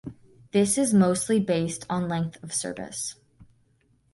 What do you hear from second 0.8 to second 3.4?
mostly based on length of service.